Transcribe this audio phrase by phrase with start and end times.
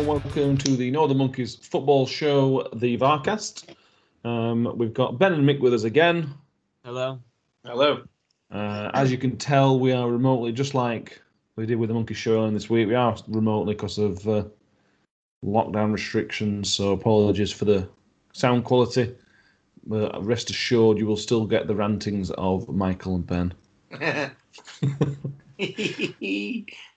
[0.00, 3.74] and welcome to the Northern Monkeys football show, the Varcast.
[4.24, 6.32] Um, we've got Ben and Mick with us again.
[6.86, 7.20] Hello.
[7.66, 8.04] Hello.
[8.50, 11.20] Uh, as you can tell, we are remotely, just like
[11.56, 12.88] we did with the Monkey Show earlier this week.
[12.88, 14.44] We are remotely because of uh,
[15.44, 16.72] lockdown restrictions.
[16.72, 17.86] So apologies for the
[18.32, 19.14] sound quality.
[19.86, 23.52] But rest assured, you will still get the rantings of Michael and Ben.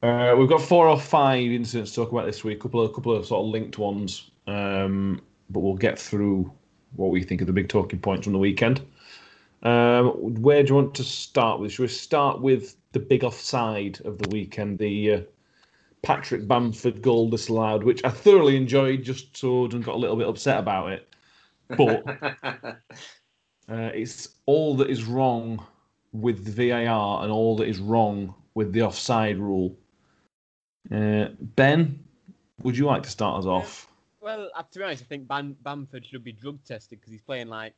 [0.00, 2.58] Uh, we've got four or five incidents to talk about this week.
[2.58, 5.20] A couple of couple of sort of linked ones, um,
[5.50, 6.52] but we'll get through
[6.94, 8.80] what we think of the big talking points from the weekend.
[9.64, 11.72] Um, where do you want to start with?
[11.72, 15.20] Should we start with the big offside of the weekend, the uh,
[16.02, 20.28] Patrick Bamford goal disallowed, which I thoroughly enjoyed, just so and got a little bit
[20.28, 21.12] upset about it.
[21.76, 22.04] But
[22.44, 22.76] uh,
[23.68, 25.66] it's all that is wrong
[26.12, 29.76] with the VAR and all that is wrong with the offside rule.
[30.92, 32.02] Uh, ben,
[32.62, 33.88] would you like to start us off?
[34.20, 37.22] Well, uh, to be honest, I think Bam- Bamford should be drug tested because he's
[37.22, 37.74] playing like,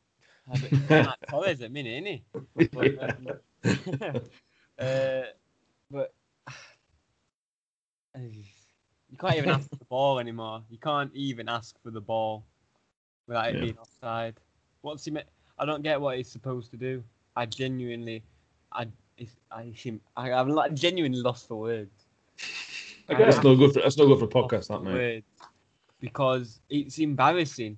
[0.52, 2.24] he's playing like Torres at minute, isn't he?
[2.72, 4.22] But,
[4.78, 5.22] uh,
[5.90, 6.14] but
[8.16, 10.62] you can't even ask for the ball anymore.
[10.70, 12.44] You can't even ask for the ball
[13.26, 13.60] without it Yeah.
[13.60, 14.34] being offside.
[14.82, 15.10] What's he?
[15.10, 15.22] Me-
[15.58, 17.02] I don't get what he's supposed to do.
[17.36, 18.22] I genuinely,
[18.72, 18.86] I,
[19.52, 22.06] I, him, I, I'm like genuinely lost for words.
[23.10, 25.24] I That's no good for that's no good for a podcast, that mate.
[26.00, 27.76] because it's embarrassing.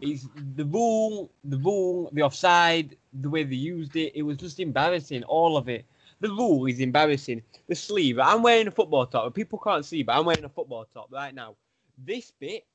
[0.00, 4.12] It's the rule, the rule, the offside, the way they used it.
[4.16, 5.84] It was just embarrassing, all of it.
[6.20, 7.42] The rule is embarrassing.
[7.68, 8.18] The sleeve.
[8.18, 9.32] I'm wearing a football top.
[9.34, 11.54] People can't see, but I'm wearing a football top right now.
[11.96, 12.66] This bit,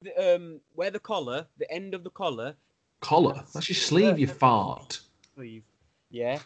[0.00, 2.54] the, um, where the collar, the end of the collar,
[3.00, 3.44] Collar.
[3.54, 5.00] That's your sleeve, you fart.
[5.34, 5.62] sleeve,
[6.10, 6.38] yeah,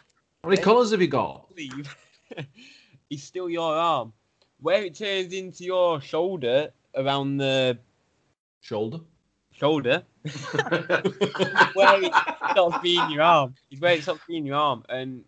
[0.43, 1.47] How many colours have you got?
[1.53, 1.95] sleeve,
[3.09, 4.13] is still your arm.
[4.63, 7.77] Where it turns into your shoulder around the
[8.61, 8.99] Shoulder.
[9.51, 10.03] shoulder,
[11.73, 12.13] where it
[12.51, 13.55] stops being your arm.
[13.71, 15.25] Is where it stops being your arm, and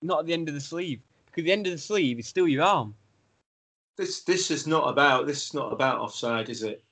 [0.00, 1.00] not at the end of the sleeve.
[1.26, 2.94] Because the end of the sleeve is still your arm.
[3.98, 6.82] this this is not about this is not about offside, is it?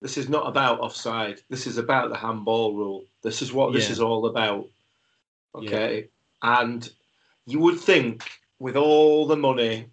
[0.00, 1.40] This is not about offside.
[1.50, 3.04] This is about the handball rule.
[3.22, 4.68] This is what this is all about.
[5.56, 6.08] Okay.
[6.42, 6.88] And
[7.46, 8.30] you would think
[8.60, 9.86] with all the money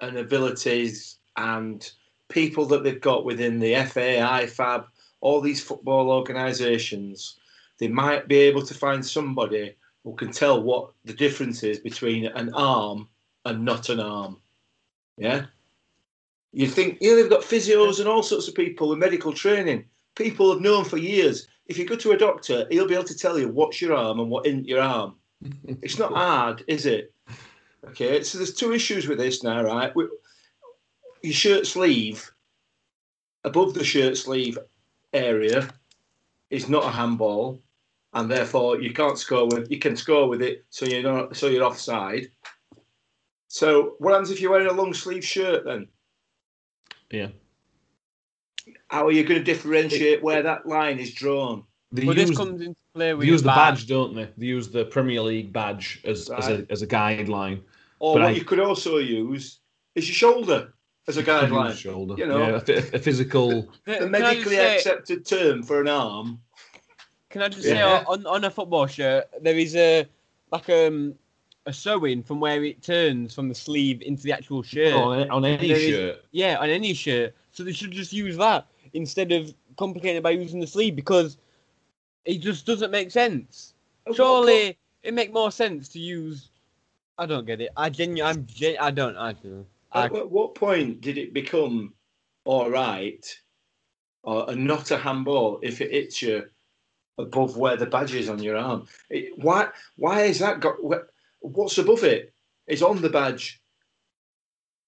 [0.00, 1.90] and abilities and
[2.28, 4.86] people that they've got within the FA, IFAB,
[5.20, 7.38] all these football organisations,
[7.78, 12.26] they might be able to find somebody who can tell what the difference is between
[12.26, 13.08] an arm
[13.44, 14.36] and not an arm.
[15.16, 15.46] Yeah.
[16.52, 19.86] You think, yeah, they've got physios and all sorts of people with medical training.
[20.14, 21.48] People have known for years.
[21.66, 24.20] If you go to a doctor, he'll be able to tell you what's your arm
[24.20, 25.14] and what isn't your arm.
[25.82, 27.13] It's not hard, is it?
[27.88, 29.94] Okay, so there's two issues with this now, right?
[29.94, 30.08] We-
[31.22, 32.30] Your shirt sleeve,
[33.44, 34.58] above the shirt sleeve
[35.12, 35.68] area,
[36.50, 37.62] is not a handball,
[38.12, 39.70] and therefore you can't score with.
[39.70, 41.36] You can score with it, so you're not.
[41.36, 42.30] So you're offside.
[43.48, 45.88] So what happens if you're wearing a long sleeve shirt then?
[47.10, 47.28] Yeah.
[48.88, 51.64] How are you going to differentiate where that line is drawn?
[51.92, 54.28] They But use, this comes into play they use the your badge, don't they?
[54.36, 57.62] They use the Premier League badge as, as, a, as a guideline.
[57.98, 59.60] Or But what I- you could also use
[59.94, 60.74] is your shoulder
[61.08, 61.76] as a guideline.
[61.76, 62.14] Shoulder.
[62.18, 62.38] You know.
[62.38, 62.60] yeah,
[62.92, 63.68] a, a physical.
[63.84, 66.40] The Can medically say- accepted term for an arm.
[67.30, 70.06] Can I just say on, on a football shirt there is a
[70.52, 71.14] like um
[71.66, 74.92] a sewing from where it turns from the sleeve into the actual shirt.
[74.94, 76.24] on, on any There is- shirt.
[76.30, 77.34] Yeah, on any shirt.
[77.52, 81.38] So they should just use that instead of complicating it by using the sleeve because
[82.24, 83.74] it just doesn't make sense.
[84.14, 86.50] Surely it make more sense to use.
[87.18, 87.70] I don't get it.
[87.76, 89.16] I genu- I'm gen- I don't.
[89.16, 89.66] I don't.
[89.92, 91.94] I, At what- point did it become
[92.44, 93.24] all right
[94.22, 96.44] or and not a handball if it hits you
[97.18, 98.88] above where the badge is on your arm?
[99.10, 99.68] It, why?
[99.96, 100.76] Why is that got?
[100.82, 101.06] wh-
[101.40, 102.32] What's above it?
[102.66, 103.60] Is on the badge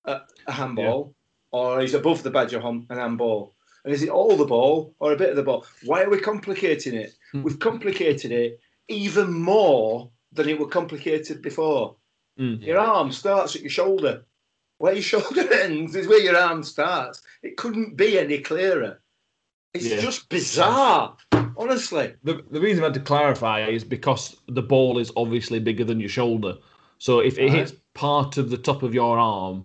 [0.06, 1.14] a, a handball,
[1.52, 3.54] or is above the badge a hum- an handball?
[3.84, 5.64] And is it all the ball or a bit of the ball?
[5.84, 7.12] Why are we complicating it?
[7.30, 7.42] Hmm.
[7.42, 8.58] We've complicated it
[8.88, 11.96] even more than it was complicated before.
[12.38, 12.64] Mm.
[12.64, 14.24] Your arm starts at your shoulder.
[14.78, 17.22] Where your shoulder ends is where your arm starts.
[17.42, 19.00] It couldn't be any clearer.
[19.72, 20.00] It's Yeah.
[20.00, 21.16] just bizarre,
[21.56, 22.14] honestly.
[22.24, 26.00] The, the reason I had to clarify is because the ball is obviously bigger than
[26.00, 26.56] your shoulder.
[26.98, 27.52] So if it Right.
[27.52, 29.64] hits part of the top of your arm,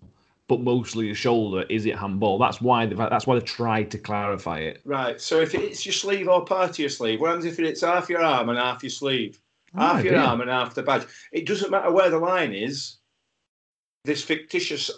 [0.49, 2.37] but mostly your shoulder, is it handball?
[2.37, 4.81] That's why they that's why they tried to clarify it.
[4.83, 5.19] Right.
[5.21, 8.09] So if it's your sleeve or part of your sleeve, what happens if it's half
[8.09, 9.39] your arm and half your sleeve?
[9.75, 10.25] Half your idea.
[10.25, 11.05] arm and half the badge.
[11.31, 12.97] It doesn't matter where the line is.
[14.03, 14.89] This fictitious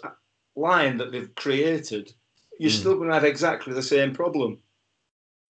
[0.56, 2.12] line that they've created
[2.60, 2.78] you're Mm.
[2.80, 4.62] still going to have exactly the same problem.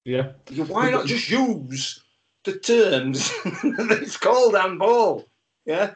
[0.07, 0.33] Yeah.
[0.69, 2.03] Why not just use
[2.45, 5.29] the terms that it's called handball?
[5.67, 5.93] Yeah,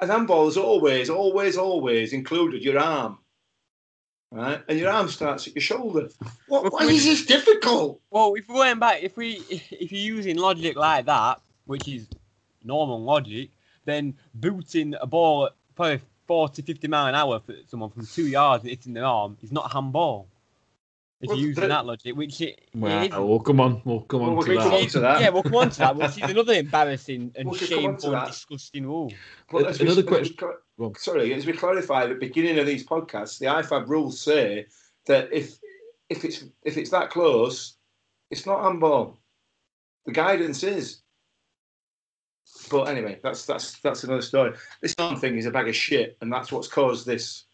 [0.00, 3.18] and handball is always, always, always included your arm,
[4.30, 4.62] right?
[4.68, 6.08] And your arm starts at your shoulder.
[6.46, 6.72] What?
[6.72, 8.00] Why is this difficult?
[8.10, 12.06] Well, if we're going back, if we if you're using logic like that, which is
[12.64, 13.50] normal logic,
[13.84, 18.26] then booting a ball at probably 40, 50 mile an hour for someone from two
[18.26, 20.28] yards and hitting their arm is not handball.
[21.20, 23.28] If Well, you're using the- that logic, which it, it Well, isn't.
[23.28, 23.82] well, come on.
[23.84, 24.70] We'll come Well, on we're to going to that.
[24.70, 25.20] come on to that.
[25.20, 27.82] Yeah, we'll come on to that, which is another embarrassing and We could come on
[27.84, 28.26] to shameful and that.
[28.28, 29.12] disgusting rule.
[29.50, 30.94] But Uh, as we- another as we question- cla- Go on.
[30.94, 34.66] Sorry, as we clarify at the beginning of these podcasts, the IFAB rules say
[35.06, 35.58] that if
[36.08, 37.76] if it's if it's that close,
[38.30, 39.18] it's not handball.
[40.06, 41.00] The guidance is.
[42.68, 44.52] But anyway, that's that's that's another story.
[44.82, 47.44] This arm thing is a bag of shit, and that's what's caused this.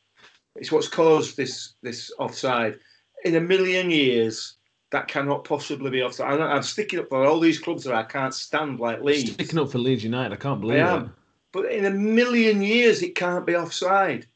[0.56, 2.78] It's what's caused this this offside.
[3.24, 4.56] In a million years,
[4.90, 6.32] that cannot possibly be offside.
[6.32, 9.32] I'm, I'm sticking up for all these clubs that I can't stand, like Leeds.
[9.32, 10.96] Sticking up for Leeds United, I can't believe I it.
[10.96, 11.14] am.
[11.52, 14.26] But in a million years, it can't be offside.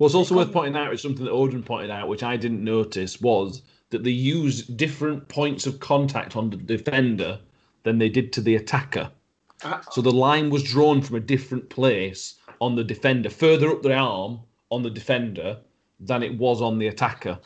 [0.00, 3.20] It's also worth pointing out, it's something that Odin pointed out, which I didn't notice,
[3.20, 7.40] was that they used different points of contact on the defender
[7.82, 9.10] than they did to the attacker.
[9.90, 13.94] So the line was drawn from a different place on the defender, further up the
[13.94, 14.40] arm
[14.70, 15.58] on the defender
[16.00, 17.38] than it was on the attacker.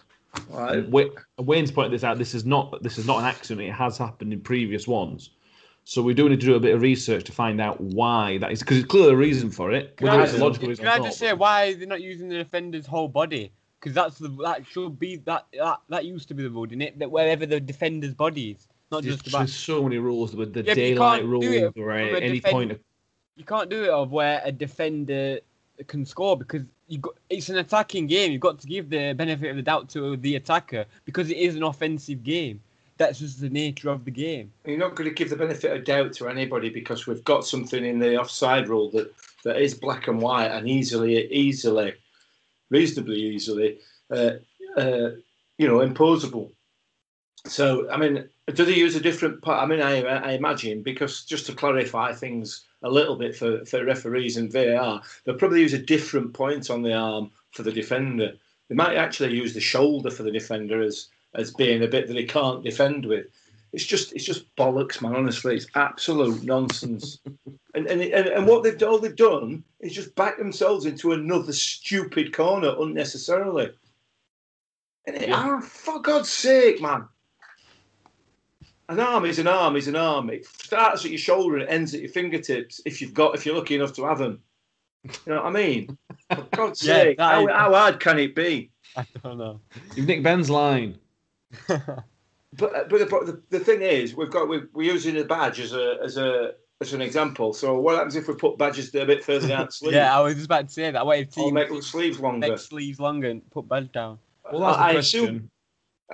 [0.48, 0.86] Right.
[1.38, 2.18] Wayne's pointed this out.
[2.18, 3.68] This is not this is not an accident.
[3.68, 5.30] It has happened in previous ones.
[5.84, 8.52] So we do need to do a bit of research to find out why that
[8.52, 9.96] is, because it's clearly a reason for it.
[9.96, 13.52] Can I just, can I just say why they're not using the defender's whole body?
[13.80, 16.82] Because that's the that should be that, that that used to be the rule, didn't
[16.82, 16.98] it?
[17.00, 19.38] That wherever the defender's body is, not There's, just about.
[19.38, 22.22] there's so many rules with the Yeah, daylight can't rule do or from a at
[22.22, 22.72] any defend- point.
[22.72, 22.80] Of,
[23.36, 25.40] You can't do it of where a defender
[25.88, 28.30] can score because you got it's an attacking game.
[28.30, 31.56] You've got to give the benefit of the doubt to the attacker because it is
[31.56, 32.60] an offensive game.
[32.98, 34.52] That's just the nature of the game.
[34.66, 37.84] You're not going to give the benefit of doubt to anybody because we've got something
[37.84, 39.12] in the offside rule that,
[39.44, 41.94] that is black and white and easily, easily,
[42.70, 43.78] reasonably easily,
[44.10, 44.32] uh,
[44.76, 45.10] uh,
[45.58, 46.52] you know, imposable.
[47.46, 49.62] So, I mean, do they use a different part?
[49.62, 53.84] I mean, I, I imagine because just to clarify things a little bit for, for
[53.84, 58.32] referees and VAR, they'll probably use a different point on the arm for the defender.
[58.68, 62.16] They might actually use the shoulder for the defender as as being a bit that
[62.16, 63.26] he can't defend with.
[63.72, 65.16] It's just it's just bollocks, man.
[65.16, 67.18] Honestly, it's absolute nonsense.
[67.74, 71.52] and, and and and what they've all they've done is just back themselves into another
[71.52, 73.70] stupid corner unnecessarily.
[75.06, 75.58] And it, Yeah.
[75.58, 77.08] ah, for God's sake, man.
[78.92, 80.30] An arm is an arm is an arm.
[80.30, 83.46] It starts at your shoulder and it ends at your fingertips if you've got if
[83.46, 84.40] you're lucky enough to have them.
[85.04, 85.98] You know what I mean?
[86.34, 88.70] For God's Yeah, sake, that how, is- how hard can it be?
[88.96, 89.60] I don't know.
[89.96, 90.98] you've nicked Ben's line.
[92.54, 93.06] But uh, but the,
[93.48, 96.52] the, the thing is, we've got we, we're using a badge as a as a
[96.82, 97.54] as an example.
[97.54, 99.94] So what happens if we put badges a bit further down the sleeve?
[99.94, 101.06] yeah, I was just about to say that.
[101.06, 102.46] What if or team make the sleeves longer.
[102.50, 104.18] make sleeves longer and put badge down?
[104.52, 105.24] Well, that's the I, I question.
[105.24, 105.50] assume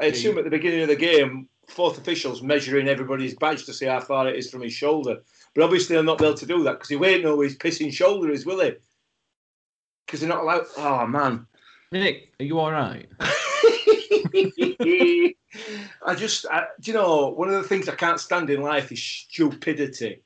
[0.00, 3.87] I assume at the beginning of the game, fourth officials measuring everybody's badge to see
[3.87, 5.19] how far it is from his shoulder.
[5.55, 7.56] But obviously, they'll not be able to do that because he won't know where his
[7.56, 8.72] pissing shoulder is, will he?
[10.06, 10.65] Because they're not allowed.
[10.77, 11.46] Oh man.
[11.93, 13.08] Nick, are you all right?
[16.05, 18.93] I just, I, do you know, one of the things I can't stand in life
[18.93, 20.22] is stupidity.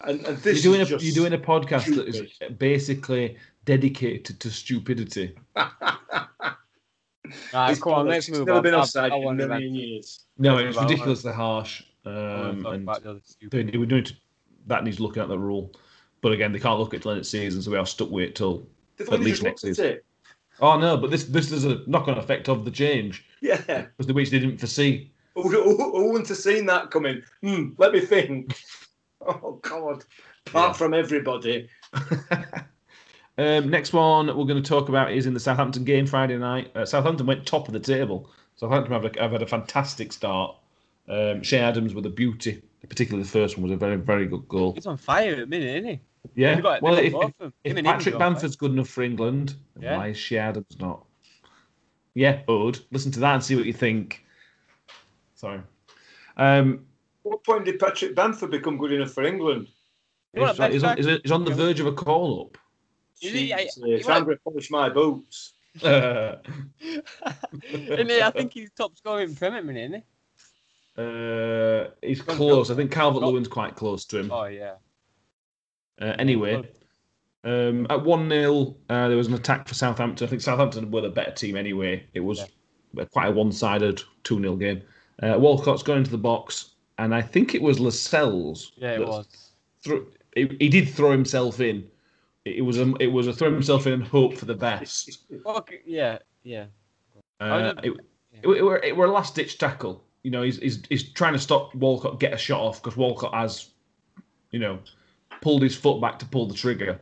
[0.00, 4.40] And, and this You're doing is a you're doing a podcast that is basically dedicated
[4.40, 5.36] to stupidity.
[7.52, 8.62] Right, It's come on, let's move never on.
[8.62, 10.24] been offside in a million years.
[10.38, 10.90] No, Let's it's move on.
[10.90, 14.14] ridiculously harsh, um, and about the other stupid- they, we need to,
[14.66, 15.72] that needs looking at the rule.
[16.20, 18.10] But again, they can't look at it till end of season, so we are stuck
[18.10, 18.66] with it till.
[18.96, 20.04] They've At least next looked at it.
[20.60, 23.56] Oh no, but this this is a knock-on effect of the change, Yeah.
[23.66, 25.10] because the which they didn't foresee.
[25.34, 27.22] Who, who, who wouldn't have seen that coming?
[27.42, 28.56] Hmm, let me think.
[29.26, 30.04] Oh, God.
[30.46, 30.72] Apart Yeah.
[30.74, 31.66] from everybody.
[33.38, 36.70] um, next one we're going to talk about is in the Southampton game Friday night.
[36.74, 38.30] Uh, Southampton went top of the table.
[38.56, 40.56] Southampton have, have had a fantastic start.
[41.08, 44.48] Um, Che Adams with a beauty, particularly the first one was a very very good
[44.48, 44.72] goal.
[44.72, 46.00] He's on fire at the minute, isn't he?
[46.34, 48.18] Yeah, got- well, if, if, if Him and him Patrick are.
[48.18, 49.98] Bamford's good enough for England, Yeah.
[49.98, 51.04] why is Che Adams not?
[52.14, 54.24] Yeah, Bud, listen to that and see what you think.
[55.34, 55.60] Sorry.
[56.38, 56.86] Um,
[57.22, 59.68] What point did Patrick Bamford become good enough for England?
[60.32, 62.58] You he's, a he's on, he's, he's on the verge of a call up.
[63.22, 65.52] Is he- I- Jesus, you it's want- time to polish my boots.
[65.82, 66.42] Isn't
[68.08, 68.22] he?
[68.22, 70.02] I think he's top scorer in Premier, isn't he?
[71.02, 72.70] uh, he's close.
[72.70, 74.30] I think Calvert Lewin's quite close to him.
[74.30, 74.74] Oh yeah.
[76.00, 76.62] Uh, anyway,
[77.44, 80.26] um, at 1 0, uh, there was an attack for Southampton.
[80.26, 82.04] I think Southampton were the better team anyway.
[82.14, 82.44] It was
[82.96, 83.04] Yeah.
[83.06, 84.82] quite a one-sided 2-0 game.
[85.22, 88.72] Uh, Walcott's gone into the box, and I think it was Lascelles.
[88.76, 89.26] Yeah, it was.
[89.82, 91.88] threw- he, he did throw himself in.
[92.44, 95.24] It was a it was a throw himself in and hope for the best.
[95.46, 96.66] Okay, yeah, yeah.
[97.40, 97.92] Uh, it,
[98.42, 100.04] it, it were it were a last ditch tackle.
[100.22, 103.34] You know, he's, he's he's trying to stop Walcott get a shot off because Walcott
[103.34, 103.70] has,
[104.50, 104.78] you know,
[105.40, 107.00] pulled his foot back to pull the trigger.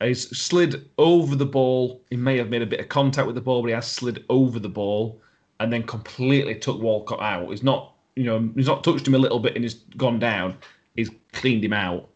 [0.00, 2.02] He's slid over the ball.
[2.10, 4.24] He may have made a bit of contact with the ball, but he has slid
[4.28, 5.20] over the ball
[5.60, 7.50] and then completely took Walcott out.
[7.50, 10.56] He's not, you know, he's not touched him a little bit and he's gone down.
[10.96, 12.10] He's cleaned him out.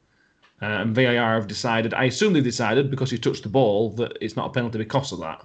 [0.61, 4.19] Uh, and VAR have decided, I assume they decided because he touched the ball, that
[4.21, 5.45] it's not a penalty because of that.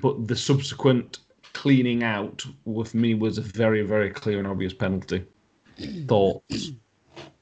[0.00, 1.18] But the subsequent
[1.52, 5.24] cleaning out with me was a very, very clear and obvious penalty.
[6.06, 6.72] Thoughts?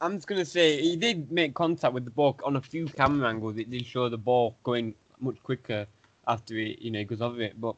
[0.00, 3.28] I'm just gonna say he did make contact with the ball on a few camera
[3.28, 3.56] angles.
[3.56, 5.86] It did show the ball going much quicker
[6.26, 7.60] after he, you know, goes over it.
[7.60, 7.76] But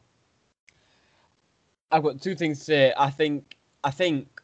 [1.91, 2.93] I've got two things to say.
[2.97, 4.41] I think, I think,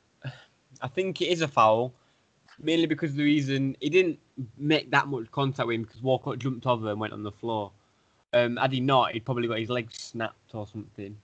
[0.81, 1.93] I think it is a foul,
[2.59, 4.19] mainly because the reason he didn't
[4.57, 7.71] make that much contact with him because Walcott jumped over and went on the floor.
[8.33, 11.17] Um, had he not, he'd probably got his leg snapped or something.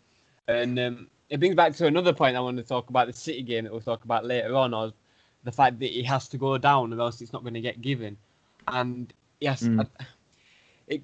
[0.47, 3.41] And um, it brings back to another point I want to talk about the City
[3.41, 4.91] game that we'll talk about later on, or
[5.43, 7.81] the fact that he has to go down or else it's not going to get
[7.81, 8.17] given.
[8.67, 9.88] And yes, Mm.
[10.88, 11.03] it,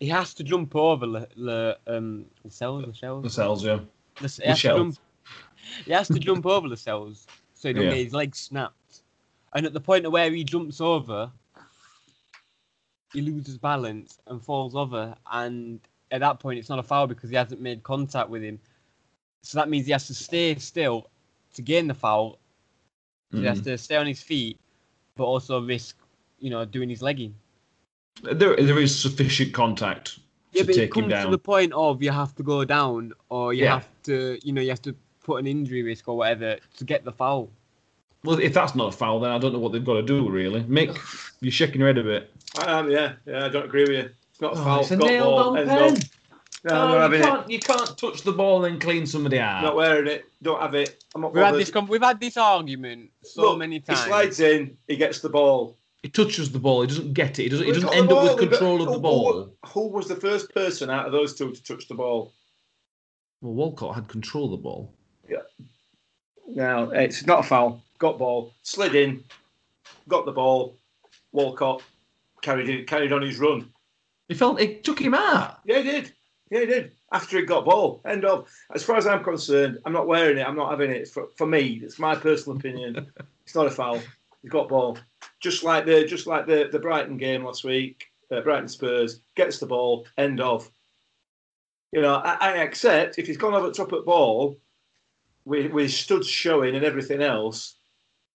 [0.00, 3.22] he has to jump over the the um cells, the shells.
[3.22, 3.80] The cells, yeah.
[4.20, 4.96] The, he, has jump,
[5.84, 7.90] he has to jump over the cells so he don't Yeah.
[7.90, 8.74] get his legs snapped.
[9.54, 11.30] And at the point of where he jumps over,
[13.12, 15.14] he loses balance and falls over.
[15.30, 15.80] And
[16.10, 18.60] at that point, it's not a foul because he hasn't made contact with him.
[19.42, 21.08] So that means he has to stay still
[21.54, 22.38] to gain the foul.
[23.32, 23.64] So He has Mhm.
[23.64, 24.58] to stay on his feet,
[25.16, 25.96] but also risk,
[26.38, 27.34] you know, doing his legging.
[28.22, 30.18] There, there is sufficient contact
[30.52, 31.30] Yeah, to but it take him comes to down.
[31.30, 33.74] the point of you have to go down, or you Yeah.
[33.74, 37.04] have to, you know, you have to put an injury risk or whatever to get
[37.04, 37.50] the foul.
[38.24, 40.28] Well, if that's not a foul, then I don't know what they've got to do,
[40.28, 40.62] really.
[40.64, 40.96] Mick,
[41.40, 42.30] you're shaking your head a bit.
[42.58, 43.14] I am, yeah.
[43.26, 44.10] Yeah, I don't agree with you.
[44.30, 44.80] It's not a Oh, foul.
[44.80, 45.92] it's a got ball, nailed-on pen.
[45.94, 46.04] of.
[46.62, 47.24] No, Oh, I'm not you, having it.
[47.24, 49.62] can't, you can't touch the ball and clean somebody out.
[49.62, 50.26] Not wearing it.
[50.42, 51.02] Don't have it.
[51.14, 54.00] I'm not We've had this, com- we've had this argument so Look, many He times.
[54.00, 54.76] slides in.
[54.86, 55.78] He gets the ball.
[56.02, 56.82] He touches the ball.
[56.82, 57.44] He doesn't get it.
[57.44, 59.32] He doesn't, he doesn't end up with but control of who- the ball.
[59.32, 62.34] Who, who was the first person out of those two to touch the ball?
[63.40, 64.92] Well, Walcott had control of the ball.
[65.30, 65.38] Yeah.
[66.46, 67.82] No, it's not a foul.
[68.00, 69.22] Got ball, slid in,
[70.08, 70.76] got the ball.
[71.32, 71.82] Walcott
[72.42, 73.70] carried it, carried on his run.
[74.28, 75.60] He felt it took him out.
[75.64, 76.12] Yeah, he did.
[76.50, 76.92] Yeah, he did.
[77.12, 78.48] After he got ball, end of.
[78.74, 80.46] As far as I'm concerned, I'm not wearing it.
[80.46, 81.08] I'm not having it.
[81.08, 83.06] For, for me, it's my personal opinion.
[83.44, 84.00] it's not a foul.
[84.42, 84.98] He's got ball.
[85.40, 88.06] Just like the just like the the Brighton game last week.
[88.30, 90.06] Uh, Brighton Spurs gets the ball.
[90.16, 90.70] End of.
[91.92, 94.56] You know, I, I accept if he's gone over top of the ball,
[95.44, 97.76] with with studs showing and everything else,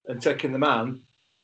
[0.07, 1.01] and taking the man.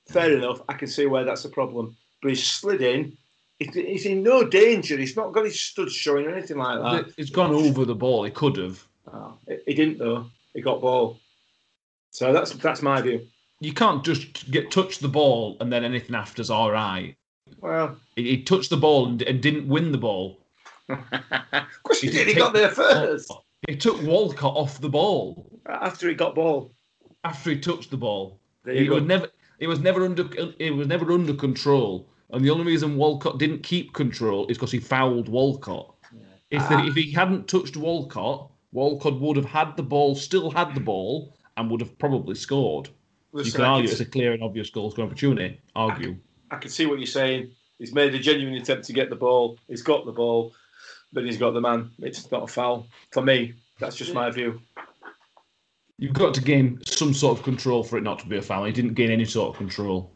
[0.08, 0.62] Fair enough.
[0.68, 1.96] I can see where that's a problem.
[2.22, 3.16] But he's slid in.
[3.60, 4.98] He's, he's in no danger.
[4.98, 7.14] He's not got his studs showing or anything like that.
[7.18, 8.24] It's gone over the ball.
[8.24, 8.84] He could have.
[9.12, 10.26] Oh, he- he didn't though.
[10.54, 11.20] He got ball.
[12.12, 13.28] So that's that's my view.
[13.60, 17.16] You can't just get touch the ball and then anything after's all right.
[17.62, 20.40] Well, He, he touched the ball and, and didn't win the ball.
[20.90, 22.28] of course he He did.
[22.30, 23.32] He got there first
[23.68, 26.72] He took Walcott off the ball after he got ball.
[27.24, 28.40] after he touched the ball.
[28.76, 29.28] There was never.
[29.60, 30.30] It was never under.
[30.60, 32.10] It was never under control.
[32.32, 35.96] And the only reason Walcott didn't keep control is because he fouled Walcott.
[36.52, 36.86] If, the, Ah.
[36.88, 41.36] if he hadn't touched Walcott, Walcott would have had the ball, still had the ball,
[41.58, 42.88] and would have probably scored.
[42.88, 42.94] you
[43.40, 45.60] Listen, can argue can, it's a clear and obvious goal scoring opportunity.
[45.76, 46.18] Argue.
[46.52, 47.52] I can see what you're saying.
[47.78, 49.58] He's made a genuine attempt to get the ball.
[49.68, 50.54] He's got the ball,
[51.14, 51.92] but he's got the man.
[52.00, 53.54] It's not a foul for me.
[53.80, 54.62] That's just my view.
[56.00, 58.64] You've got to gain some sort of control for it not to be a foul.
[58.64, 60.14] He didn't gain any sort of control.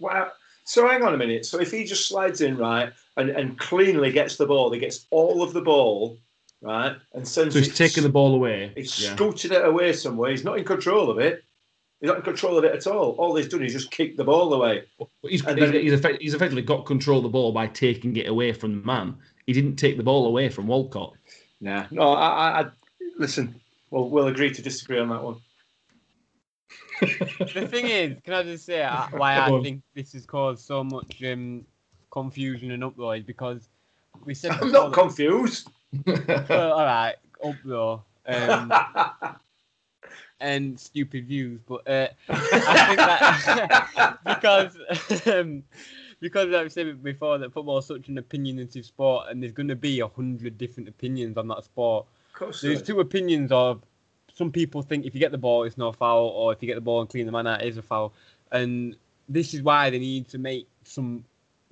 [0.00, 0.28] Wow.
[0.64, 1.44] So hang on a minute.
[1.44, 5.06] So if he just slides in right and, and cleanly gets the ball, he gets
[5.10, 6.18] all of the ball,
[6.62, 8.72] right, and sends So he's taking the ball away.
[8.74, 9.14] He's Yeah.
[9.16, 10.30] scooting it away somewhere.
[10.30, 11.44] He's not in control of it.
[12.00, 13.10] He's not in control of it at all.
[13.18, 14.84] All he's done is just kick the ball away.
[15.22, 18.52] He's, And then- he's, he's effectively got control of the ball by taking it away
[18.54, 19.16] from the man.
[19.46, 21.12] He didn't take the ball away from Walcott.
[21.60, 21.84] Nah.
[21.90, 22.66] No, I, I, I
[23.18, 23.60] listen.
[23.90, 25.36] We'll, we'll agree to disagree on that one.
[27.00, 31.22] the thing is, can I just say why I think this has caused so much
[31.24, 31.64] um,
[32.10, 33.68] confusion and uproar is because
[34.24, 35.68] we said I'm not confused.
[36.06, 38.72] well, all right, uproar um,
[40.40, 44.76] and stupid views, but uh, I think that because
[45.26, 45.64] um,
[46.20, 49.76] because I've said before that football is such an opinionative sport, and there's going to
[49.76, 52.06] be a hundred different opinions on that sport.
[52.40, 52.60] Course.
[52.60, 53.82] There's two opinions of
[54.34, 56.74] some people think if you get the ball, it's no foul, or if you get
[56.74, 58.12] the ball and clean the man out, it is a foul.
[58.52, 58.96] And
[59.28, 61.24] this is why they need to make some.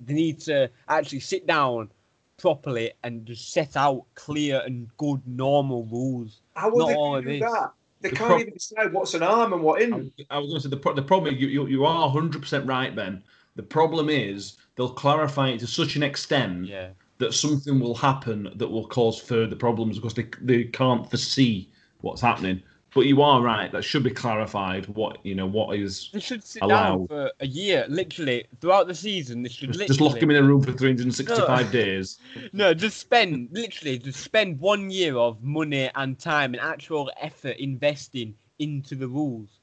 [0.05, 1.89] They need to actually sit down
[2.37, 6.39] properly and just set out clear and good normal rules.
[6.55, 7.41] How will not they all do this.
[7.41, 7.71] that?
[8.01, 10.11] They The can't prob- even decide what's an arm and what I in.
[10.29, 12.65] I was going to say the, pro- the problem you, you you are 100 percent
[12.65, 13.21] right, Ben.
[13.57, 16.89] The problem is they'll clarify it to such an extent Yeah.
[17.19, 21.69] That something will happen that will cause further problems because they they can't foresee
[22.01, 22.63] what's happening.
[22.95, 23.71] But you are right.
[23.71, 24.87] That should be clarified.
[24.87, 26.97] What you know, what is They should sit Allow.
[26.97, 29.43] down for a year, literally throughout the season.
[29.43, 32.17] They should just, literally just lock him in a room for 365 days.
[32.53, 37.57] No, just spend literally just spend one year of money and time and actual effort
[37.57, 39.59] investing into the rules,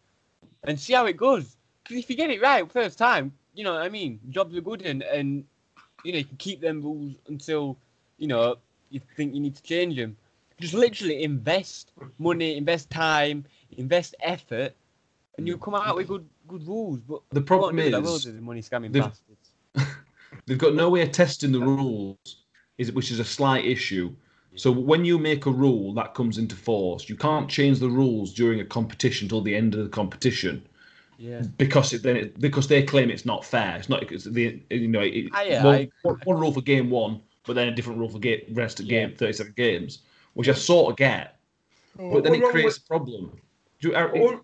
[0.65, 1.57] and see how it goes.
[1.83, 4.21] Because if you get it right first time, you know what I mean.
[4.31, 5.45] Jobs are good, and and
[6.07, 7.77] you know you can keep them rules until
[8.19, 8.57] you know
[8.91, 10.17] you think you need to change them.
[10.61, 13.45] Just literally invest money, invest time,
[13.77, 14.73] invest effort,
[15.37, 17.01] and you'll come out with good good rules.
[17.01, 19.51] But The problem is money scamming they've- bastards.
[20.47, 22.17] they've got no way of testing the rules,
[22.79, 24.15] is which is a slight issue.
[24.55, 28.33] So when you make a rule that comes into force, you can't change the rules
[28.33, 30.67] during a competition till the end of the competition
[31.19, 31.43] Yeah.
[31.57, 33.77] because it, then it, because they claim it's not fair.
[33.77, 36.61] It's not it's the you know it, Ah, yeah, one, I- one- one rule for
[36.61, 39.07] game one, but then a different rule for game rest of Yeah.
[39.07, 40.01] game thirty seven games,
[40.35, 41.39] which I sort of get,
[41.97, 43.41] but then What's it wrong creates a problem.
[43.81, 44.41] Do you, are, with-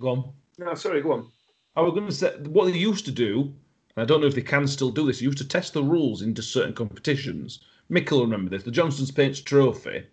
[0.00, 0.32] go on.
[0.58, 1.30] No, sorry, go on.
[1.76, 3.52] I was going to say what they used to do,
[3.94, 5.18] and I don't know if they can still do this.
[5.18, 7.60] They used to test the rules into certain competitions.
[7.90, 8.62] Mick will remember this.
[8.62, 10.04] The Johnstone's Paints Trophy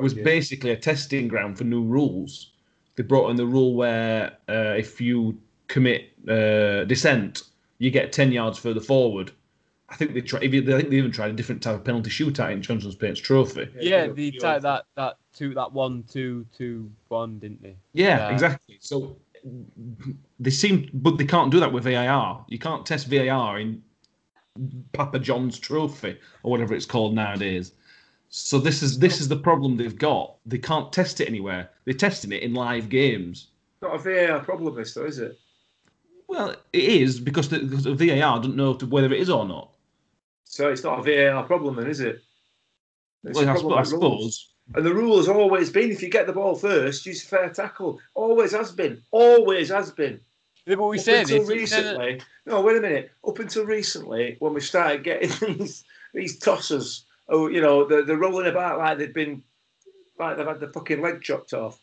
[0.00, 0.24] was yeah.
[0.24, 2.50] basically a testing ground for new rules.
[2.96, 5.38] They brought in the rule where uh, if you
[5.70, 7.42] commit uh, dissent,
[7.78, 9.30] you get ten yards further forward.
[9.88, 10.38] I think they try.
[10.40, 13.68] I think they even tried a different type of penalty shootout in Johnstone's Paints Trophy.
[13.78, 17.76] Yeah, you- they you- tried that that two that one two two one, didn't they?
[17.92, 18.32] Yeah, Yeah.
[18.32, 18.78] exactly.
[18.80, 19.16] So
[20.38, 22.44] they seem, but they can't do that with VAR.
[22.48, 23.82] You can't test VAR in
[24.92, 27.72] Papa John's Trophy or whatever it's called nowadays.
[28.28, 30.36] So this is this is the problem they've got.
[30.46, 31.70] They can't test it anywhere.
[31.84, 33.48] They're testing it in live games.
[33.82, 35.36] Not a VAR problem, this though, is it?
[36.30, 39.44] Well, it is because the, because the VAR doesn't know to- whether it is or
[39.44, 39.72] not.
[40.44, 42.20] So it's not a VAR problem, then, is it?
[43.24, 44.46] It's a Well, I, problem sp- I suppose.
[44.76, 47.98] And the rule has always been: if you get the ball first, use fair tackle.
[48.14, 49.02] Always has been.
[49.10, 50.20] Always has been.
[50.66, 51.48] Yeah, but we Up say until this.
[51.48, 52.20] we say recently.
[52.46, 53.10] No, wait a minute.
[53.26, 58.16] Up until recently, when we started getting these these tossers, oh, you know, they're, they're
[58.16, 59.42] rolling about like they've been,
[60.20, 61.80] like they've had the fucking leg chopped off,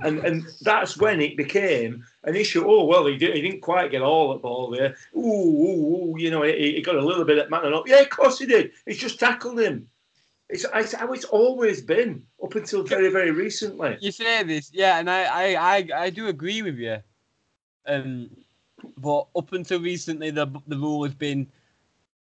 [0.00, 2.64] and and that's when it became an issue.
[2.66, 4.96] Oh well, he, did, he didn't quite get all the ball there.
[5.16, 7.88] Ooh, ooh, ooh you know, he, he got a little bit at man up.
[7.88, 8.72] Yeah, of course he did.
[8.86, 9.88] He's just tackled him.
[10.48, 13.98] It's, it's how it's always been up until very very recently.
[14.00, 16.98] You say this, yeah, and I, I, I, I do agree with you.
[17.86, 18.30] Um,
[18.96, 21.48] but up until recently, the the rule has been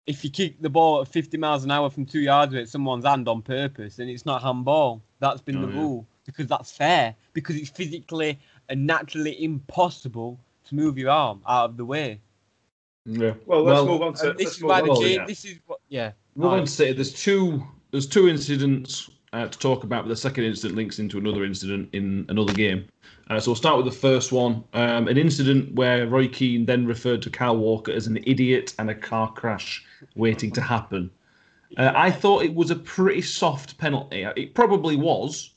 [0.07, 3.05] if you kick the ball at 50 miles an hour from two yards with someone's
[3.05, 5.03] hand on purpose, then it's not handball.
[5.19, 5.81] That's been Oh, the yeah.
[5.81, 7.15] rule because that's fair.
[7.33, 12.21] Because it's physically and naturally impossible to move your arm out of the way.
[13.05, 13.35] Yeah.
[13.47, 14.33] Well, let's Well, move on to.
[14.33, 15.17] This is move why the change.
[15.17, 15.27] yeah.
[15.27, 16.13] This is what, yeah.
[16.35, 20.17] We're going to say there's two there's two incidents uh, to talk about, but the
[20.17, 22.87] second incident links into another incident in another game.
[23.31, 26.87] Uh, so we'll start with the first one, um, an incident where Roy Keane then
[26.87, 29.85] referred to Kyle Walker as an idiot and a car crash
[30.15, 31.11] waiting to happen.
[31.77, 34.27] Uh, I thought it was a pretty soft penalty.
[34.37, 35.55] It probably was,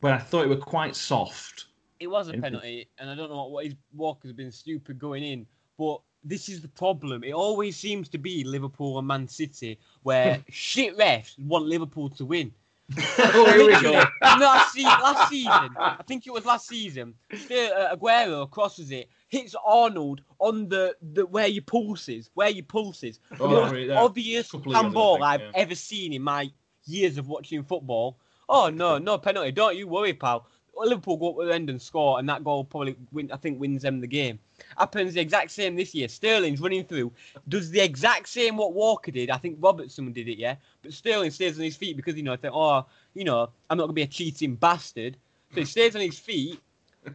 [0.00, 1.66] but I thought it was quite soft.
[1.98, 5.22] It was a penalty, and I don't know what, what his Walker's been stupid going
[5.22, 7.24] in, but this is the problem.
[7.24, 12.24] It always seems to be Liverpool and Man City where shit refs want Liverpool to
[12.24, 12.52] win.
[13.18, 14.02] Oh, here we go.
[14.22, 17.14] Last, se- last season, I think it was last season.
[17.32, 22.64] Uh, Aguero crosses it, hits Arnold on the, the where your pulse is, where your
[22.64, 23.20] pulse is.
[23.30, 25.50] The Oh, most right, obvious Couple of I handball think, I've yeah.
[25.54, 26.50] ever seen in my
[26.86, 28.18] years of watching football.
[28.52, 29.52] Oh no, no penalty.
[29.52, 30.44] Don't you worry, pal.
[30.76, 33.82] Liverpool go up the end and score, and that goal probably win, I think wins
[33.82, 34.40] them the game.
[34.76, 36.08] Happens the exact same this year.
[36.08, 37.12] Sterling's running through,
[37.48, 39.30] does the exact same what Walker did.
[39.30, 40.56] I think Robertson did it, yeah.
[40.82, 43.78] But Sterling stays on his feet because you know, I think, oh, you know, I'm
[43.78, 45.16] not gonna be a cheating bastard.
[45.54, 46.60] So he stays on his feet,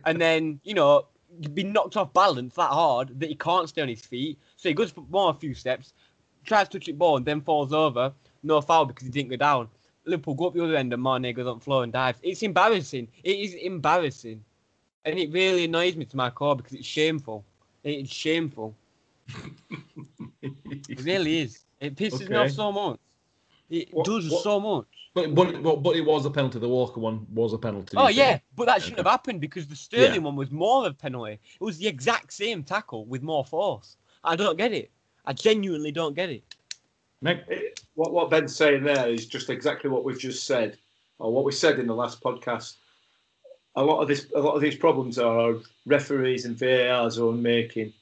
[0.06, 1.08] and then you know,
[1.54, 4.40] be knocked off balance that hard that he can't stay on his feet.
[4.56, 5.94] So he goes for more a few steps,
[6.46, 8.14] tries to touch it ball, and then falls over.
[8.44, 9.70] No foul because he didn't go down.
[10.06, 12.20] Liverpool go up the other end and Mane goes on the floor and dives.
[12.22, 13.08] It's embarrassing.
[13.24, 14.44] It is embarrassing.
[15.06, 17.44] And it really annoys me to my core because it's shameful.
[17.84, 18.76] It's shameful.
[20.42, 21.64] It really is.
[21.80, 23.00] It pisses me off so much.
[23.70, 24.86] It What- does what- so much.
[25.14, 26.60] But, but but but it was a penalty.
[26.60, 27.96] The Walker one was a penalty.
[27.96, 30.20] Oh yeah, but that shouldn't have happened because the Sterling Yeah.
[30.20, 31.34] one was more of a penalty.
[31.34, 33.96] It was the exact same tackle with more force.
[34.26, 34.92] I don't get it.
[35.26, 36.44] I genuinely don't get it.
[37.22, 37.44] Nick?
[37.48, 40.78] It- what what Ben's saying there is just exactly what we've just said,
[41.18, 42.76] or what we said in the last podcast.
[43.78, 47.94] A lot of this, a lot of these problems are referees and VAR's own making.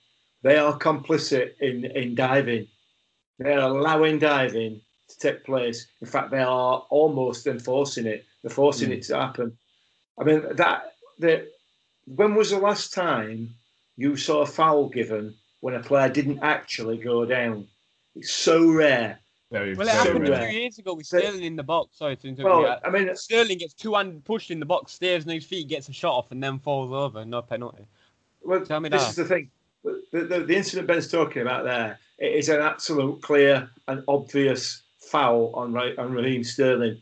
[0.42, 2.68] They are complicit in in diving.
[3.40, 5.88] They are allowing diving to take place.
[6.02, 8.26] In fact, they are almost enforcing it.
[8.42, 8.94] They're forcing Mm.
[8.94, 9.58] it to happen.
[10.20, 11.52] I mean that the
[12.06, 13.56] when was the last time
[13.96, 17.68] you saw a foul given when a player didn't actually go down?
[18.16, 19.20] It's so rare.
[19.52, 20.50] Very, Well, it very happened rare.
[20.52, 21.98] two years ago with So- Sterling in the box.
[21.98, 22.64] Sorry to interrupt you.
[22.64, 25.68] Well, I mean, Sterling gets two hand pushed in the box, stays on his feet,
[25.68, 27.24] gets a shot off, and then falls over.
[27.26, 27.86] No penalty.
[28.42, 29.10] well Tell me this that.
[29.12, 29.50] is the thing.
[29.84, 34.82] The, the, the incident Ben's talking about there, it is an absolute clear and obvious
[35.00, 37.00] foul on on Raheem Sterling,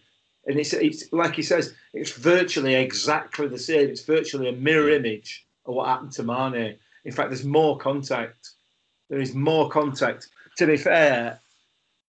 [0.48, 3.90] and it's it's like he says, it's virtually exactly the same.
[3.90, 6.76] It's virtually a mirror image of what happened to Mane.
[7.06, 8.52] In fact, there's more contact.
[9.10, 10.28] There is more contact.
[10.58, 11.40] To be fair,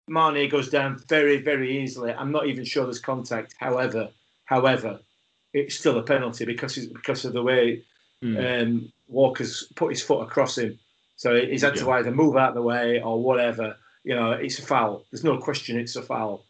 [0.09, 2.13] Mane goes down very very easily.
[2.13, 3.55] I'm not even sure there's contact.
[3.59, 4.09] However,
[4.45, 5.01] however,
[5.53, 7.83] it's still a penalty because because of the way
[8.25, 8.63] Mm.
[8.63, 10.79] um, Walker's put his foot across him.
[11.17, 13.77] So he's had to either move out of the way or whatever.
[14.05, 15.05] You know, it's a foul.
[15.11, 16.47] There's no question it's a foul.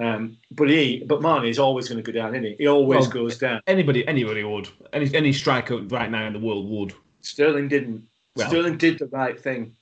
[0.00, 2.54] Um, but he, but Mane is always going to go down, isn't he?
[2.58, 3.60] He always Well, goes down.
[3.66, 4.68] Anybody, anybody would.
[4.94, 6.94] Any any striker right now in the world would.
[7.20, 8.02] Sterling didn't.
[8.36, 9.76] Well- Sterling did the right thing,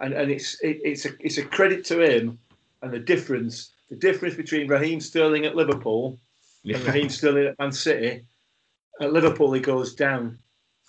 [0.00, 2.38] and and it's it, it's a it's a credit to him.
[2.82, 6.18] And the difference, the difference between Raheem Sterling at Liverpool
[6.64, 8.24] and Raheem Sterling at Man City.
[9.00, 10.38] At Liverpool, he goes down.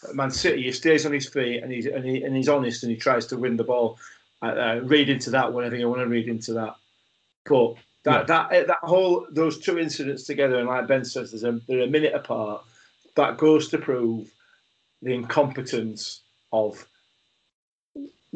[0.07, 2.83] At Man City, he stays on his feet and he's and, he, and he's honest
[2.83, 3.99] and he tries to win the ball.
[4.41, 6.75] Uh, uh, read into that whatever you want to read into that.
[7.45, 11.43] But that that eh, that whole those two incidents together, and like Ben says, there's
[11.43, 12.63] a, they're a minute apart.
[13.15, 14.31] That goes to prove
[15.01, 16.85] the incompetence of.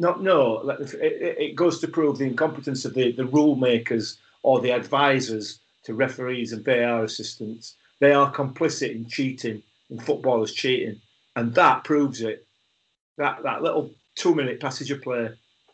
[0.00, 4.18] Not no, it, it it goes to prove the incompetence of the, the rule makers
[4.44, 7.74] or the advisors to referees and VAR assistants.
[7.98, 11.00] They are complicit in cheating, in footballers cheating,
[11.34, 12.46] and that proves it.
[13.16, 15.30] That that little two minute passage of play.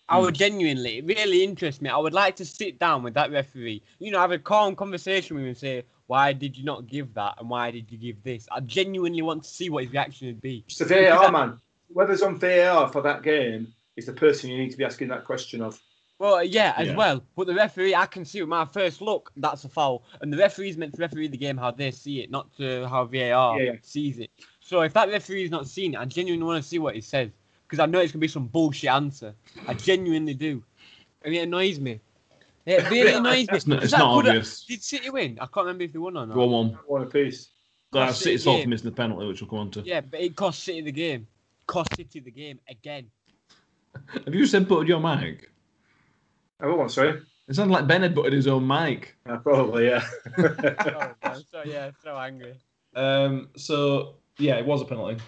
[0.08, 1.88] I would genuinely, it really interests me.
[1.88, 5.34] I would like to sit down with that referee, you know, have a calm conversation
[5.36, 8.22] with him and say, why did you not give that and why did you give
[8.22, 8.46] this?
[8.52, 10.62] I genuinely want to see what his reaction would be.
[10.66, 11.58] It's the VAR man.
[11.92, 15.24] Whoever's on VAR for that game is the person you need to be asking that
[15.24, 15.80] question of.
[16.18, 16.96] Well, yeah, as Yeah.
[16.96, 17.22] well.
[17.36, 20.04] But the referee, I can see with my first look, that's a foul.
[20.20, 23.04] And the referee's meant to referee the game how they see it, not to how
[23.04, 23.78] VAR Yeah, yeah.
[23.82, 24.30] sees it.
[24.60, 27.30] So if that referee's not seen it, I genuinely want to see what he says.
[27.66, 29.34] Because I know it's going to be some bullshit answer.
[29.66, 30.62] I genuinely do.
[31.24, 32.00] I mean, it annoys me.
[32.66, 33.56] It really annoys me.
[33.56, 34.64] It's not, Was it's not good at- obvious.
[34.66, 35.32] Did City win?
[35.40, 36.36] I can't remember if they won or not.
[36.36, 36.78] One one.
[36.86, 37.48] One apiece.
[37.92, 38.64] Uh, Cost City's City fault game.
[38.64, 39.80] for missing the penalty, which we'll come on to.
[39.82, 41.26] Yeah, but it cost City the game.
[41.66, 43.06] Cost City the game again.
[44.24, 45.50] Have you said butted your mic?
[46.60, 47.20] Oh, one, sorry.
[47.48, 49.16] It sounded like Ben had butted his own mic.
[49.28, 50.04] Uh, probably, yeah.
[50.38, 52.54] oh, I'm so yeah, so angry.
[52.94, 53.48] Um.
[53.56, 55.20] So yeah, it was a penalty.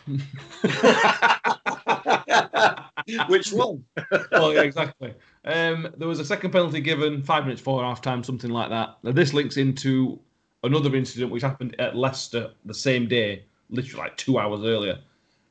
[3.29, 3.85] Which one?
[4.33, 5.15] well, yeah, exactly.
[5.45, 8.99] Um, there was a second penalty given five minutes before half time, something like that.
[9.03, 10.19] Now, this links into
[10.63, 14.99] another incident which happened at Leicester the same day, literally like two hours earlier.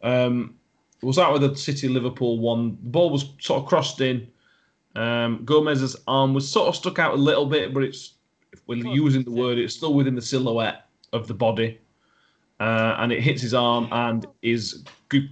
[0.03, 0.55] Um,
[1.01, 2.77] it was out with the City Liverpool one.
[2.83, 4.27] The ball was sort of crossed in.
[4.95, 8.13] Um, Gomez's arm was sort of stuck out a little bit, but it's
[8.53, 11.79] if we're using the word, it's still within the silhouette of the body.
[12.61, 14.85] Uh, and it hits his arm and is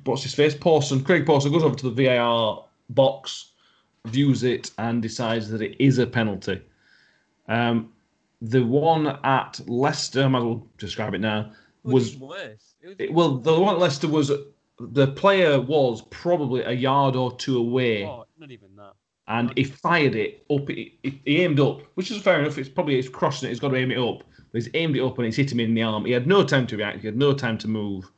[0.04, 0.54] what's his face?
[0.54, 3.52] Pawson, Craig Pawson goes over to the VAR box,
[4.06, 6.62] views it, and decides that it is a penalty.
[7.48, 7.94] Um,
[8.42, 11.52] the one at Leicester, I might as well describe it now,
[11.84, 12.76] was worse.
[12.82, 14.30] It was it, well, the one at Leicester was
[14.80, 18.94] the player was probably a yard or two away, oh, not even that.
[19.28, 20.68] and he fired it up.
[20.70, 22.58] He, he aimed up, which is fair enough.
[22.58, 23.52] It's probably he's crossing it.
[23.52, 24.24] He's got to aim it up.
[24.52, 26.06] But he's aimed it up and it's hit him in the arm.
[26.06, 27.00] He had no time to react.
[27.00, 28.12] He had no time to move.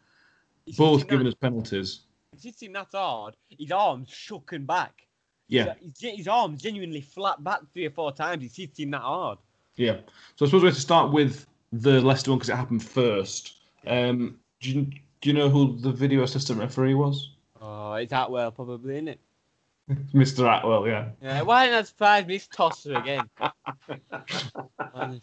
[0.66, 2.02] He's Both given us penalties.
[2.34, 3.36] he's hitting that hard.
[3.50, 5.08] His arms shook and back.
[5.48, 8.42] Yeah, His, his arms genuinely flat back three or four times.
[8.42, 9.38] He's hitting that hard.
[9.76, 9.98] yeah.
[10.36, 13.54] So I suppose we have to start with the Leicester one because it happened first.
[13.86, 14.88] Um, do you,
[15.26, 17.32] do you know who the video assistant referee was?
[17.60, 19.20] Oh, it's Atwell probably, isn't it?
[20.14, 20.46] Mr.
[20.48, 21.10] Atwell, yeah.
[21.20, 22.40] Yeah, why didn't that surprise me?
[22.56, 23.28] Tosser again.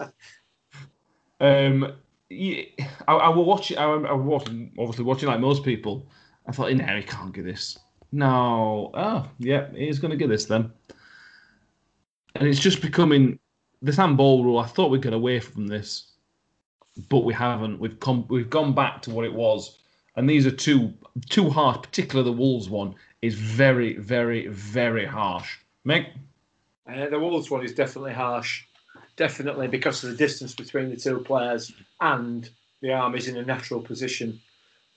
[1.40, 1.92] Um,
[2.30, 2.62] yeah,
[3.08, 3.76] I, I will watch it.
[3.76, 6.08] I, I was watching, obviously watching like most people.
[6.46, 7.78] I thought, no, he can't get this.
[8.12, 10.70] No, oh, yeah, he's going to get this then.
[12.36, 13.40] And it's just becoming
[13.82, 14.58] this handball rule.
[14.58, 16.12] I thought we'd get away from this.
[17.08, 17.80] but we haven't.
[17.80, 19.81] We've come we've gone back to what it was,
[20.16, 20.92] and these are two
[21.28, 21.78] two harsh.
[21.82, 25.58] Particularly the Wolves one is very very very harsh.
[25.84, 26.06] Meg,
[26.86, 28.64] Uh, the Wolves one is definitely harsh,
[29.16, 33.44] definitely because of the distance between the two players and the arm is in a
[33.44, 34.40] natural position.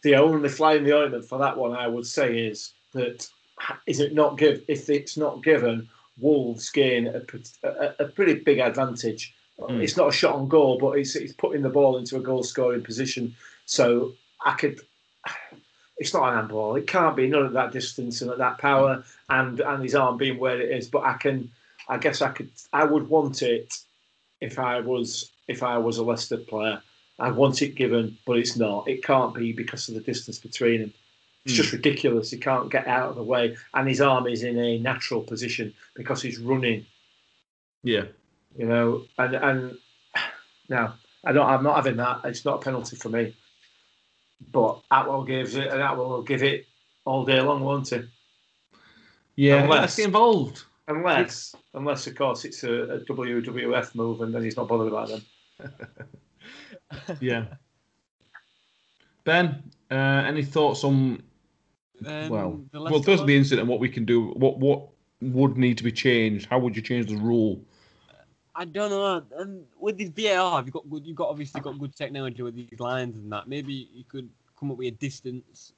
[0.04, 3.28] The only fly in the ointment for that one, I would say, is that
[3.88, 7.22] is it not give if it's not given, Wolves gain a,
[7.64, 9.34] a, a pretty big advantage.
[9.60, 9.82] Mm.
[9.82, 12.44] It's not a shot on goal, but it's, it's putting the ball into a goal
[12.44, 13.36] scoring position.
[13.66, 14.14] So
[14.46, 14.80] I could.
[15.98, 16.76] It's not an handball.
[16.76, 20.18] It can't be none at that distance and at that power, and and his arm
[20.18, 20.90] being where it is.
[20.90, 21.50] But I can,
[21.88, 22.50] I guess I could.
[22.74, 23.74] I would want it
[24.42, 26.82] if I was if I was a Leicester player.
[27.18, 28.90] I want it given, but it's not.
[28.90, 30.94] It can't be because of the distance between them.
[31.46, 31.62] It's Hmm.
[31.62, 32.30] just ridiculous.
[32.30, 35.74] He can't get out of the way, and his arm is in a natural position
[35.96, 36.86] because he's running.
[37.84, 38.06] yeah,
[38.58, 39.78] You know, and and
[40.70, 41.48] now I don't.
[41.48, 42.20] I'm not having that.
[42.26, 43.34] It's not a penalty for me.
[44.52, 46.66] But Atwell gives it, and Atwell will give it
[47.06, 48.02] all day long, won't he?
[49.36, 49.64] yeah.
[49.64, 50.64] Unless- Let's get involved.
[50.88, 55.08] Unless, unless of course it's a, a WWF move, and then he's not bothered about
[55.10, 55.22] them.
[57.20, 57.46] Yeah.
[59.24, 61.24] Ben, uh, any thoughts on
[62.06, 64.28] Um, well, the well, first one- the incident and what we can do.
[64.32, 64.90] What what
[65.22, 66.48] would need to be changed?
[66.48, 67.60] How would you change the rule?
[68.56, 69.24] I don't know.
[69.38, 71.06] And with this VAR, you've got good.
[71.06, 73.48] You've got obviously got good technology with these lines and that.
[73.48, 75.74] Maybe you could come up with a distance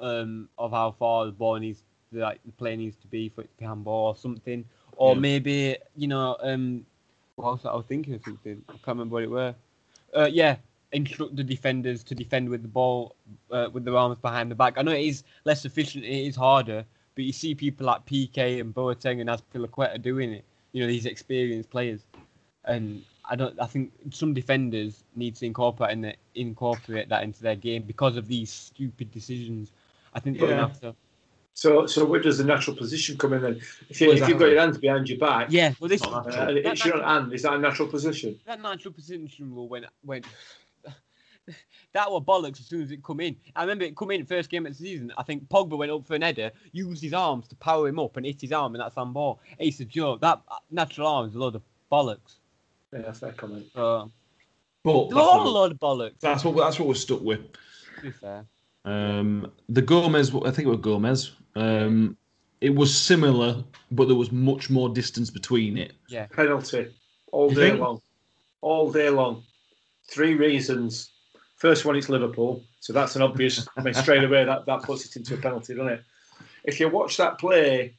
[0.00, 3.50] um, of how far the ball needs, like the play needs to be for it
[3.50, 4.64] to be handball or something.
[4.96, 5.16] Or Yeah.
[5.16, 6.86] maybe you know, um,
[7.36, 8.62] what else I was thinking of something.
[8.68, 9.54] I can't remember what it were.
[10.14, 10.56] Uh, yeah,
[10.92, 13.16] instruct the defenders to defend with the ball
[13.50, 14.78] uh, with their arms behind the back.
[14.78, 16.04] I know it is less efficient.
[16.04, 16.84] It is harder.
[17.14, 20.44] But you see people like Piqué and Boateng and Azpilicueta doing it.
[20.72, 22.00] You know these experienced players
[22.64, 23.58] and I don't.
[23.60, 28.16] I think some defenders need to incorporate in the, incorporate that into their game because
[28.16, 29.72] of these stupid decisions.
[30.14, 30.60] I think they're Yeah.
[30.60, 30.94] have to.
[31.54, 33.60] So, so where does the natural position come in then?
[33.88, 36.56] If, you, you've got your hands behind your back, Yeah, well, this uh, natural.
[36.56, 38.40] It's your hand, is that a natural position?
[38.46, 40.24] that natural position rule when when
[41.92, 43.36] that were bollocks as soon as it come in.
[43.56, 45.12] I remember it come in first game of the season.
[45.18, 48.16] I think Pogba went up for an header, used his arms to power him up
[48.16, 49.40] and hit his arm, and that's on ball.
[49.58, 50.20] It's a joke.
[50.20, 52.36] That uh, natural arm is a load of bollocks.
[52.92, 53.66] Yeah, that's fair comment.
[53.74, 54.10] So,
[54.84, 56.20] But they're that's all a what, load of bollocks.
[56.20, 57.40] that's what that's what we're stuck with.
[57.96, 58.44] To be fair.
[58.84, 61.32] Um, the Gomez, I think it was Gomez.
[61.54, 62.16] Um,
[62.60, 65.92] it was similar, but there was much more distance between it.
[66.08, 66.88] Yeah, penalty
[67.32, 67.80] all You day think?
[67.80, 68.00] long,
[68.60, 69.42] all day long.
[70.10, 71.12] Three reasons.
[71.60, 73.66] First one, it's Liverpool, so that's an obvious.
[73.76, 76.02] I mean, straight away that, that puts it into a penalty, doesn't it?
[76.64, 77.94] If you watch that play,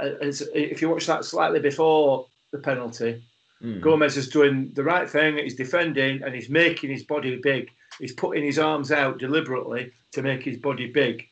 [0.00, 3.22] uh, as- if you watch that slightly before the penalty,
[3.62, 3.80] Mm.
[3.80, 5.38] Gomez is doing the right thing.
[5.38, 7.70] He's defending and he's making his body big.
[7.98, 11.26] He's putting his arms out deliberately to make his body big.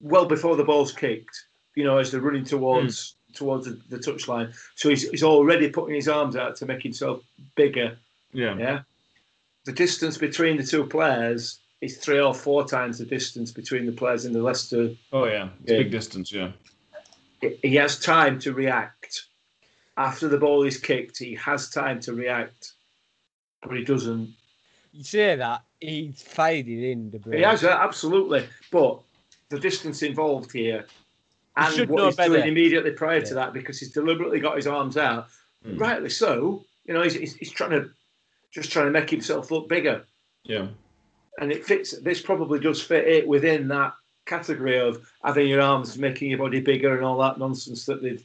[0.00, 1.36] Well before the ball's kicked,
[1.74, 4.54] you know, as they're running towards towards the, the touchline.
[4.76, 7.22] So he's, he's already putting his arms out to make himself
[7.56, 7.98] bigger.
[8.32, 8.56] Yeah.
[8.56, 8.80] Yeah.
[9.64, 13.92] The distance between the two players is three or four times the distance between the
[13.92, 14.90] players in the Leicester.
[15.12, 15.50] Oh yeah.
[15.62, 15.78] It's Yeah.
[15.78, 16.32] big distance.
[16.32, 16.52] Yeah.
[17.62, 19.26] He has time to react.
[19.96, 22.72] After the ball is kicked, he has time to react,
[23.62, 24.34] but he doesn't.
[24.92, 28.46] You say that he's fired it in the He has, absolutely.
[28.72, 29.00] But
[29.50, 30.86] the distance involved here
[31.56, 32.34] and should what he's better.
[32.34, 35.28] doing immediately prior to that because he's deliberately got his arms out.
[35.66, 35.78] Mm.
[35.78, 36.64] Rightly so.
[36.86, 37.90] You know, he's, he's, he's trying to
[38.50, 40.04] just trying to make himself look bigger.
[40.44, 40.68] Yeah.
[41.40, 43.94] And it fits, this probably does fit it within that
[44.26, 48.24] category of having your arms, making your body bigger and all that nonsense that they've,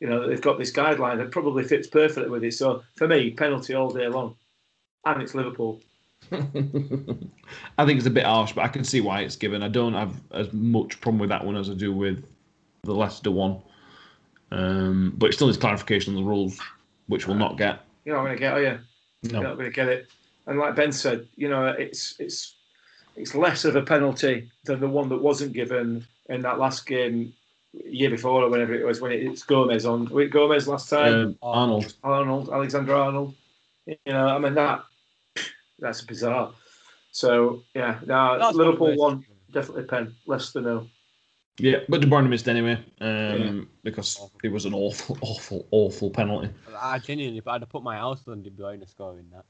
[0.00, 2.54] you know, they've got this guideline that probably fits perfectly with it.
[2.54, 4.36] So for me, penalty all day long.
[5.04, 5.80] And it's Liverpool.
[6.32, 9.62] I think it's a bit harsh, but I can see why it's given.
[9.62, 12.24] I don't have as much problem with that one as I do with
[12.82, 13.62] the Leicester one.
[14.50, 16.58] Um, but it still needs clarification on the rules,
[17.06, 17.80] which we'll not get.
[18.04, 18.78] You're not going to get, are you?
[19.22, 19.40] No.
[19.40, 20.08] You're not going to get it.
[20.46, 22.54] And like Ben said, you know, it's it's
[23.16, 27.32] it's less of a penalty than the one that wasn't given in that last game
[27.72, 30.06] year before or whenever it was when it, it's Gomez on.
[30.06, 31.14] Was it Gomez last time?
[31.14, 31.94] Um, Arnold.
[32.04, 33.34] Arnold, Alexander Arnold.
[33.86, 34.84] You know, I mean that
[35.78, 36.52] that's bizarre.
[37.12, 39.12] So yeah, no, That's Liverpool what it was.
[39.12, 40.14] one definitely pen.
[40.26, 40.86] less than no.
[41.58, 43.08] Yeah, but De Bruyne missed anyway um,
[43.58, 43.60] Yeah.
[43.82, 46.50] because it was an awful, awful, awful penalty.
[46.78, 49.44] I genuinely, if I'd have put my house on De Bruyne scoring that.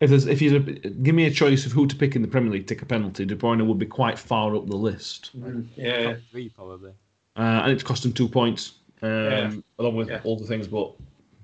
[0.00, 2.50] If there's, if you give me a choice of who to pick in the Premier
[2.50, 3.24] League, to take a penalty.
[3.24, 5.30] De Bruyne would be quite far up the list,
[5.76, 6.90] Yeah, Top three probably.
[7.36, 9.52] uh, and it's cost him two points, um, Yeah.
[9.78, 10.20] along with Yeah.
[10.24, 10.66] all the things.
[10.66, 10.92] But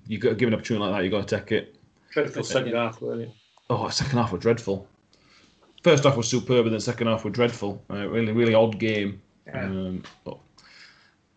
[0.09, 1.77] you got given an opportunity like that, you got to take it.
[2.11, 3.31] dreadful second half, weren't?
[3.71, 4.89] Oh, second half was dreadful.
[5.85, 7.81] First half was superb, and then second half was dreadful.
[7.89, 9.23] Uh, really, really odd game.
[9.55, 9.65] Yeah.
[9.65, 10.03] Um,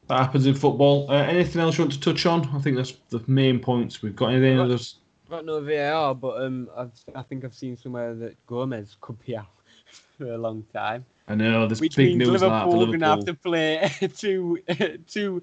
[0.08, 1.10] that happens in football.
[1.10, 2.47] Uh, anything else you want to touch on?
[2.54, 4.02] I think that's the main points.
[4.02, 4.65] We've got anything Right.
[4.65, 4.95] others?
[5.30, 9.38] Got no VAR, but um, I've, I think I've seen somewhere that Gomez could be
[9.38, 9.45] out
[10.17, 11.06] for a long time.
[11.28, 13.34] I know this Which big means news like Liverpool for are going to have to
[13.34, 14.60] play two,
[15.08, 15.41] two,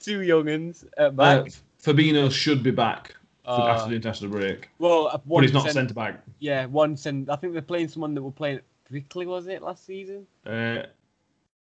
[0.00, 1.52] two younguns at Uh, back.
[1.80, 5.62] Fabinho should be back for, Uh, after the international break, well, uh, but he's not
[5.62, 6.20] cent- centre back.
[6.40, 7.30] Yeah, one cent.
[7.30, 10.26] I think they're playing someone that were playing at Brickley, was it last season?
[10.44, 10.82] Uh,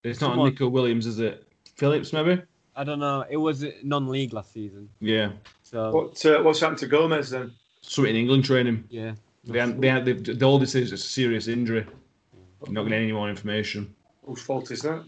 [0.04, 1.46] it's not Someone- Nico Williams, is it?
[1.76, 2.40] Phillips, maybe?
[2.76, 3.24] I don't know.
[3.30, 5.32] It was non-league last season, Yeah.
[5.62, 7.52] so What uh, what's happened to Gomez then?
[7.82, 8.84] Something in England training.
[8.90, 9.14] yeah.
[9.44, 11.86] They, had- they, had- they, they all this is a serious injury.
[12.68, 13.94] Not getting any more information.
[14.24, 15.04] Whose fault is that?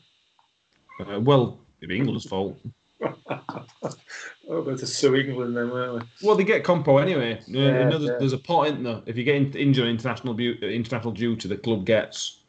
[1.01, 2.59] Uh, well, it'd be England's fault.
[4.49, 6.27] Oh, but to sue England then, weren't we?
[6.27, 7.35] Well, they get compo anyway.
[7.35, 8.17] Uh, you know, there's, yeah.
[8.21, 9.03] there's a pot in there.
[9.05, 12.43] If you get in, injured international bu- uh, international duty, the club gets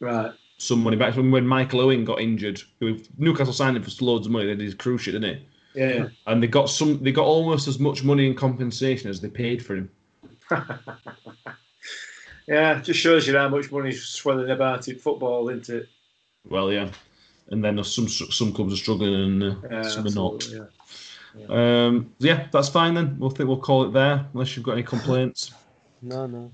[0.00, 0.32] Right.
[0.58, 1.16] Some money back.
[1.16, 2.60] When when Michael Owen got injured,
[3.18, 4.46] Newcastle signed him for loads of money.
[4.46, 5.80] They did his cruise ship, didn't he?
[5.80, 6.08] Yeah.
[6.26, 7.02] And they got some.
[7.02, 9.90] They got almost as much money in compensation as they paid for him.
[12.46, 15.88] Yeah, just shows you how much money's swelling about in football, isn't it?
[16.46, 16.90] Well, yeah.
[17.48, 20.34] And then some some clubs are struggling and uh, Yeah, some are not.
[20.34, 20.68] absolutely,
[21.36, 21.86] yeah.
[21.86, 23.18] Um, yeah, that's fine then.
[23.18, 25.52] We'll think we'll call it there, unless you've got any complaints.
[26.02, 26.52] No, no.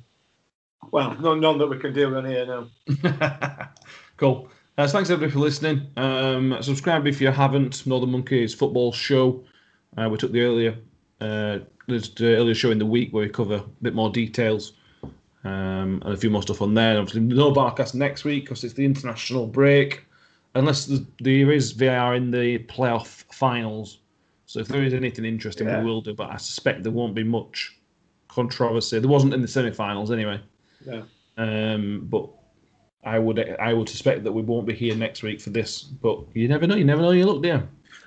[0.92, 3.68] Well, no, none that we can do on here now.
[4.16, 4.48] cool.
[4.76, 5.86] Uh, thanks everybody for listening.
[5.96, 7.86] Um, subscribe if you haven't.
[7.86, 9.44] Northern Monkeys football show.
[9.96, 10.76] Uh, we took the earlier
[11.20, 14.74] uh, the earlier show in the week where we cover a bit more details
[15.44, 16.98] um, and a few more stuff on there.
[16.98, 20.04] Obviously, no VARcast next week because it's the international break,
[20.54, 20.86] unless
[21.20, 23.98] there is VAR in the playoff finals.
[24.46, 25.80] So if there is anything interesting, Yeah.
[25.80, 26.14] we will do.
[26.14, 27.76] But I suspect there won't be much
[28.28, 28.98] controversy.
[28.98, 30.40] There wasn't in the semi-finals anyway.
[30.84, 31.02] Yeah.
[31.36, 32.28] Um, but
[33.04, 35.82] I would I would suspect that we won't be here next week for this.
[35.82, 36.76] But you never know.
[36.76, 37.12] You never know.
[37.12, 37.66] You look there.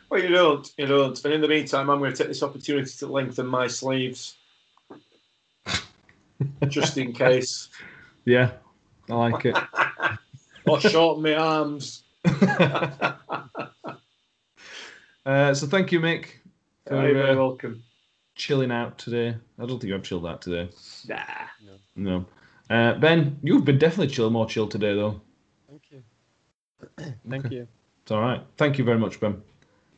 [0.09, 1.25] Well, you don't, you don't.
[1.25, 4.35] And in the meantime, I'm going to take this opportunity to lengthen my sleeves,
[6.67, 7.69] just in case,
[8.23, 8.51] Yeah,
[9.09, 9.57] I like it.
[10.67, 12.03] or shorten my arms.
[12.25, 13.15] uh,
[15.55, 16.25] so thank you, Mick,
[16.87, 17.83] for You're very uh, welcome.
[18.35, 19.35] chilling out today.
[19.57, 20.69] I don't think I've chilled out today.
[21.07, 21.17] Nah.
[21.95, 22.25] No.
[22.73, 25.21] Uh, ben, you've been definitely chill, more chill today though.
[25.69, 26.03] Thank you.
[27.29, 27.67] Thank you.
[28.01, 28.41] It's all right.
[28.57, 29.39] Thank you very much, Ben.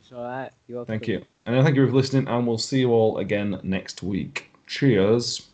[0.02, 0.52] It's all right.
[0.68, 0.92] You're welcome.
[0.92, 1.24] Thank you.
[1.46, 4.52] And I thank you for listening, and we'll see you all again next week.
[4.68, 5.48] Cheers.